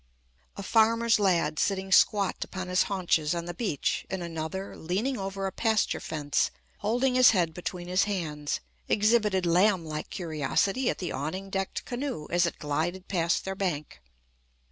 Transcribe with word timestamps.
A 0.57 0.63
farmer's 0.63 1.19
lad 1.19 1.59
sitting 1.59 1.91
squat 1.91 2.43
upon 2.43 2.69
his 2.69 2.81
haunches 2.89 3.35
on 3.35 3.45
the 3.45 3.53
beach, 3.53 4.03
and 4.09 4.23
another, 4.23 4.75
leaning 4.75 5.15
over 5.15 5.45
a 5.45 5.51
pasture 5.51 5.99
fence, 5.99 6.49
holding 6.79 7.13
his 7.13 7.29
head 7.37 7.53
between 7.53 7.87
his 7.87 8.05
hands, 8.05 8.61
exhibited 8.89 9.45
lamb 9.45 9.85
like 9.85 10.09
curiosity 10.09 10.89
at 10.89 10.97
the 10.97 11.11
awning 11.11 11.51
decked 11.51 11.85
canoe, 11.85 12.25
as 12.31 12.47
it 12.47 12.57
glided 12.57 13.09
past 13.09 13.45
their 13.45 13.53
bank. 13.53 14.01